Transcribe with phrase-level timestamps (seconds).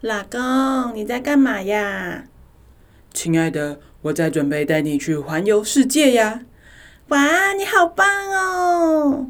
[0.00, 2.26] 老公，你在干嘛呀？
[3.12, 6.42] 亲爱的，我在准备带你去环游世界呀！
[7.08, 9.26] 哇，你好棒哦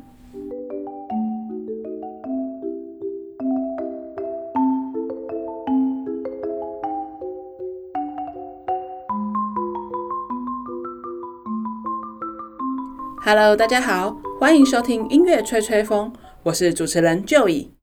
[13.24, 16.12] ！Hello，大家好，欢迎收听音乐吹吹风，
[16.42, 17.77] 我是主持人 Joey。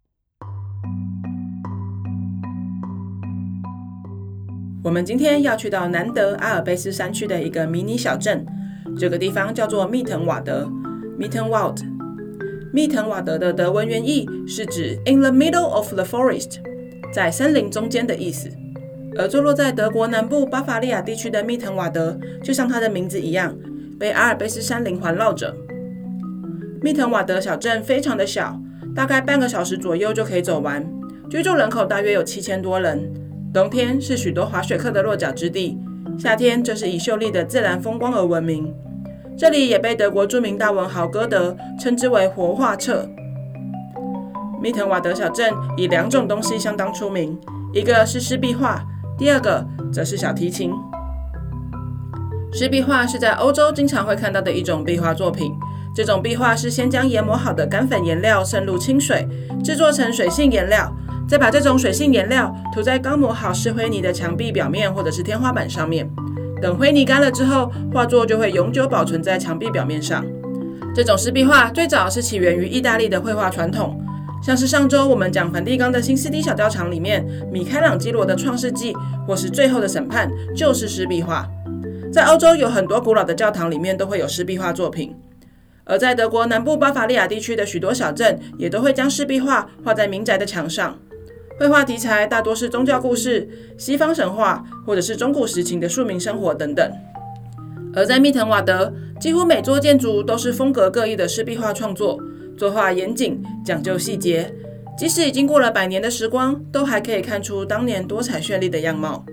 [4.85, 8.45] 我们今天要去到南德阿尔卑斯山区的一个迷你小镇，
[8.95, 10.71] 这个地方叫做密滕瓦德
[11.19, 11.79] （Mittenwald）。
[12.71, 16.59] 密滕瓦德的德文原意是指 “in the middle of the forest”，
[17.11, 18.47] 在森林中间的意思。
[19.17, 23.57] 而坐落在德国南部巴伐利亚地区的密滕瓦德，就像它的名字一样，
[23.99, 25.51] 被阿尔卑斯山林环绕着。
[26.83, 28.61] 密滕瓦德小镇非常的小，
[28.95, 30.87] 大概半个小时左右就可以走完，
[31.27, 33.11] 居住人口大约有七千多人。
[33.55, 35.79] 冬天是许多滑雪客的落脚之地，
[36.19, 38.75] 夏天则是以秀丽的自然风光而闻名。
[39.37, 43.07] 这里也被德国著名大文豪歌德称之为活画册。
[44.61, 47.39] 密滕瓦德小镇以两种东西相当出名，
[47.73, 48.83] 一个是湿壁画，
[49.17, 50.73] 第二个则是小提琴。
[52.51, 55.49] 湿壁画是在欧洲经常会看到的一种壁画作品，
[55.95, 59.25] 这种壁画是先将研磨好的干粉颜料渗入清水，
[59.63, 60.93] 制作成水性颜料。
[61.27, 66.09] 再把这种水性颜料涂在刚磨好湿灰泥的墙壁表面或者是天花板上面，
[66.61, 70.23] 等灰泥干了之后，画作就会永久保存在墙壁表面上。
[70.93, 73.99] 这种湿壁画最早是起源于意大利的绘画传统，
[74.41, 78.93] 像是上周我们讲梵蒂冈的新斯丁小教堂里面米开朗基罗的《创世纪》
[79.27, 81.47] 或是《最后的审判》就是湿壁画。
[82.13, 85.13] 在欧洲有很多古老的教堂里面都会有湿壁画作品，
[85.85, 90.95] 而在德国南部巴伐利亚地区的许多小镇也都会将湿壁画画在民宅的墙上。
[91.57, 96.91] 绘画题材大多是宗教故事、西方神话，或者是中古时期的庶民生活等等。
[97.93, 102.19] 而在密滕瓦德，几乎每座建筑都是风格各异的湿壁画创作，
[102.57, 104.53] 作画严谨，讲究细节，
[104.97, 109.25] 即使已经过了百年的时光，都还可以看出当年多彩绚丽的样貌。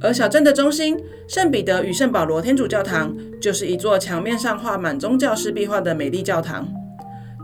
[0.00, 0.98] 而小镇的中心，
[1.28, 6.66] 圣彼得与圣保罗天主教堂，就是一座墙面上画满宗教湿壁画的美丽教堂。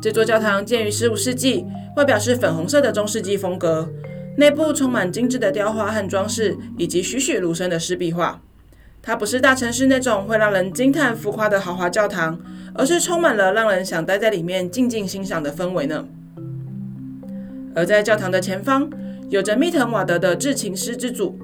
[0.01, 1.67] 这座教堂建于十五世纪。
[1.97, 3.89] 外表是粉红色的中世纪风格，
[4.37, 8.41] 内部充满精致的雕花和装饰，以及栩栩如生的湿壁画。
[9.03, 12.39] 它不是大城市那种会让人惊叹浮夸的豪华教堂，
[12.75, 16.07] 而是充满了让人想待在里面静静欣赏的氛围呢。
[17.75, 18.89] 而在教堂的前方，
[19.29, 21.37] 有着密滕瓦德的制琴师之祖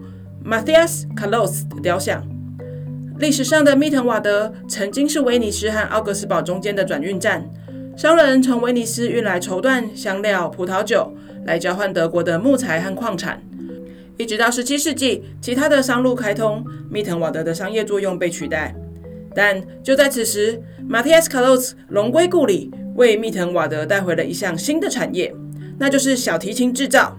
[0.45, 2.25] Matthias Calos 的雕像。
[3.19, 7.51] 历史上的密滕瓦德曾经是威尼斯和奥格斯堡中间的转运站。
[7.97, 11.15] 商人从威尼斯运来绸缎、香料、葡萄酒，
[11.47, 13.41] 来交换德国的木材和矿产。
[14.17, 18.75] 一直到十七世纪，其他的商路开通，密滕瓦德的商业作用被取代。
[19.33, 25.33] 但就在此时，Matthias Carlotz 龙归故里，为密滕瓦德带回了一项新的产业，
[25.79, 27.17] 那就是小提琴制造。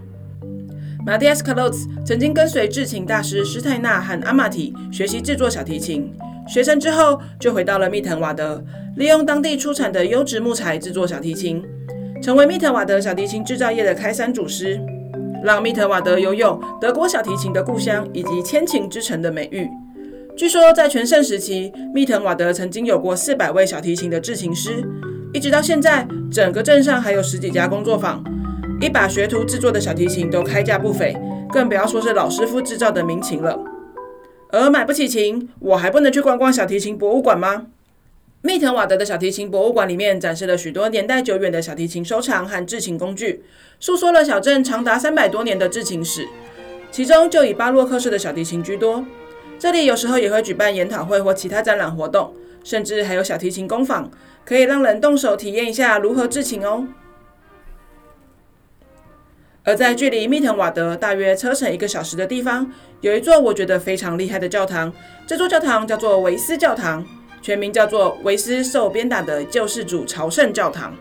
[1.06, 6.12] Matthias Carlotz 曾经跟随制琴大师施泰纳和阿玛提学习制作小提琴。
[6.46, 8.64] 学成之后，就回到了密滕瓦德，
[8.96, 11.62] 利用当地出产的优质木材制作小提琴，
[12.22, 14.80] 成为密滕瓦德小提琴制造业的开山祖师，
[15.42, 19.68] 让密滕瓦德拥有“德国小提琴的故乡”以及“千琴之城”的美誉。
[20.36, 24.84] 据说，在全盛时期，密滕瓦德曾经有过四百位小提琴的制琴师，
[25.32, 28.22] 一直到现在，整个镇上还有十几家工作坊，
[28.80, 31.16] 一把学徒制作的小提琴都开价不菲，
[31.50, 33.58] 更不要说是老师傅制造的名琴了。
[34.50, 37.66] 而买不起琴，我还不能去逛逛小提琴博物馆吗？
[38.42, 43.42] 密特瓦德的小提琴博物馆里面展示了许多年代久远的小提琴收藏和制琴工具，
[43.80, 46.28] 诉说了小镇长达三百多年的制琴史。
[46.92, 49.04] 其中就以巴洛克式的小提琴居多。
[49.58, 52.32] 这里有时候也会举办研讨会或其他展览活动，
[52.62, 54.08] 甚至还有小提琴工坊，
[54.44, 56.86] 可以让人动手体验一下如何制琴哦。
[59.66, 62.70] 而在距离密滕瓦德大约车程一个小时的地方，
[63.00, 64.92] 有一座我觉得非常厉害的教堂。
[65.26, 67.04] 这座教堂叫做维斯教堂，
[67.42, 70.96] 全名叫做维斯受鞭打的救世主朝圣教堂。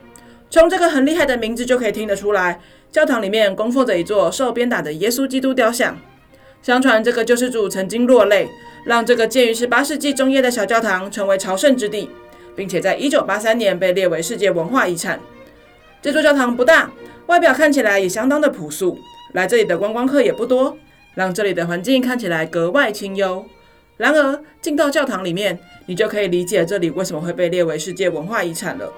[0.49, 2.59] 从这个很厉害的名字就可以听得出来，
[2.91, 5.95] 教堂里面供奉着一座受鞭打的耶稣基督雕像。
[6.63, 8.49] 相传这个救世主曾经落泪，
[8.83, 12.09] 让这个建于十八世纪中叶的小教堂成为朝圣之地，
[12.55, 15.19] 并且在一九八三年被列为世界文化遗产。
[16.01, 16.89] 这座教堂不大。
[17.27, 18.99] 外表看起来也相当的朴素，
[19.33, 20.77] 来这里的观光客也不多，
[21.15, 23.45] 让这里的环境看起来格外清幽。
[23.97, 28.91] 然而进到教堂里面，你就可以理解这里为什么会被列为世界文化遗产了。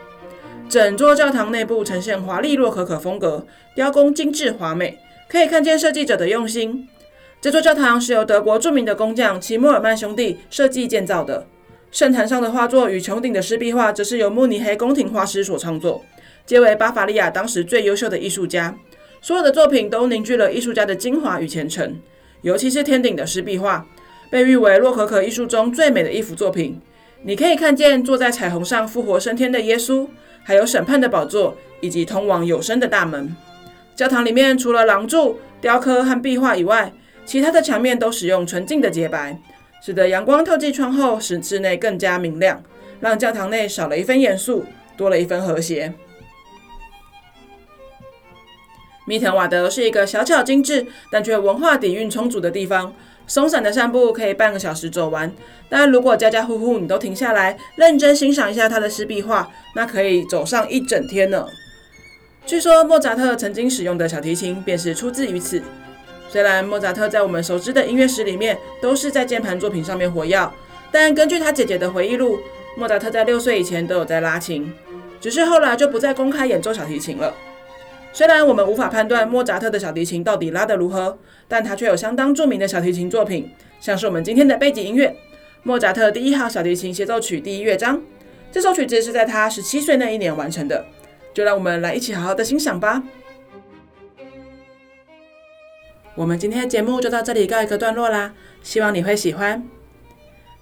[0.68, 3.46] 整座教堂内部呈现华丽洛可可风格，
[3.76, 4.98] 雕工精致华美，
[5.30, 6.88] 可以看见设计者的用心。
[7.40, 11.46] 这座教堂是由德国著名的工匠齐默尔曼兄弟设计建造的。
[11.92, 16.04] 圣坛上的画作与穹顶的湿壁画，则是由慕尼黑宫廷画师所创作，
[16.48, 18.74] 皆为巴伐利亚当时最优秀的艺术家。
[19.20, 22.00] 所有的作品都凝聚了艺术家的精华与虔诚，
[22.42, 23.86] 尤其是天顶的湿壁画，
[24.30, 26.80] 被誉为洛可可艺术中最美的一幅作品。
[27.24, 30.08] 你可以看见坐在彩虹上复活升天的耶稣，
[30.44, 33.36] 还有审判的宝座，以及通往有声的大门。
[33.94, 36.94] 教堂里面除了廊柱、雕刻和壁画以外，
[37.26, 39.38] 其他的墙面都使用纯净的洁白。
[39.84, 42.64] 使得阳光透进窗后，使室内更加明亮，
[43.02, 44.64] 让教堂内少了一分严肃，
[44.96, 45.94] 多了一分和谐。
[49.08, 52.94] 密特瓦德是一个小巧精致，但却文化底蕴充足的地方。
[53.26, 55.34] 松散的散步可以半个小时走完，
[55.70, 61.48] 但如果家家户户你都停下来，认真欣赏一下他的湿壁画，那可以走上一整天呢。
[62.46, 65.62] 据说莫扎特曾经使用的小提琴，便是出自于此。
[66.30, 70.50] 虽然莫扎特在我们熟知的音乐史里面都是在键盘作品上面活跃，
[70.92, 72.40] 但根据他姐姐的回忆录，
[72.78, 74.74] 莫扎特在六岁以前都有在拉琴，
[75.20, 77.34] 只是后来就不再公开演奏小提琴了。
[78.14, 85.10] 虽然我们无法判断莫扎特的小提琴到底拉得如何，但他却有相当著名的小提琴作品，像是我们今天的背景音乐
[85.62, 88.02] 《莫扎特第一号小提琴协奏曲》第一乐章。
[88.52, 90.86] 这首曲子是在他十七岁那一年完成的，
[91.34, 93.04] 就让我们来一起好好的欣赏吧。
[96.16, 98.34] 我们今天的节目就到这里告一个段落啦，
[98.64, 99.64] 希望你会喜欢。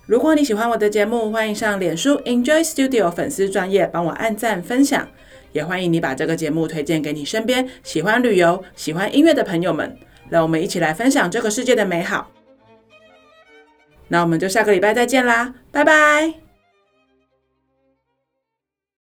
[0.05, 5.07] 如果你喜欢我的节目，欢迎上脸书 Enjoy Studio 粉丝专业帮我按赞分享，
[5.55, 9.97] 也欢迎你把这个节目推荐给你身边喜欢旅游、喜欢音乐的朋友们，
[10.29, 12.29] 让我们一起来分享这个世界的美好。
[14.09, 16.44] 那我们就下个礼拜再见啦，拜拜。